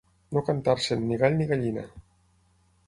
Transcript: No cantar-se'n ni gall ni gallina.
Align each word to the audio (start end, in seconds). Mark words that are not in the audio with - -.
No 0.37 0.41
cantar-se'n 0.47 1.05
ni 1.11 1.21
gall 1.25 1.39
ni 1.41 1.49
gallina. 1.53 1.87